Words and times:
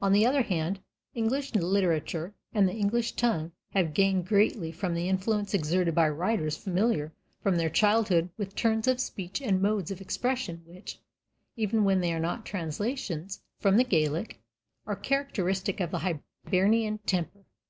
On 0.00 0.14
the 0.14 0.24
other 0.24 0.40
hand, 0.40 0.80
English 1.14 1.54
literature 1.54 2.32
and 2.54 2.66
the 2.66 2.72
English 2.72 3.12
tongue 3.12 3.52
have 3.72 3.92
gained 3.92 4.26
greatly 4.26 4.72
from 4.72 4.94
the 4.94 5.10
influence 5.10 5.52
exerted 5.52 5.94
by 5.94 6.08
writers 6.08 6.56
familiar 6.56 7.12
from 7.42 7.56
their 7.56 7.68
childhood 7.68 8.30
with 8.38 8.54
turns 8.56 8.88
of 8.88 8.98
speech 8.98 9.42
and 9.42 9.60
modes 9.60 9.90
of 9.90 10.00
expression 10.00 10.62
which, 10.64 11.00
even 11.54 11.84
when 11.84 12.00
they 12.00 12.14
are 12.14 12.18
not 12.18 12.46
translations 12.46 13.42
from 13.58 13.76
the 13.76 13.84
Gaelic, 13.84 14.40
are 14.86 14.96
characteristic 14.96 15.80
of 15.80 15.90
the 15.90 15.98
Hibernian 15.98 17.00
temper. 17.04 17.44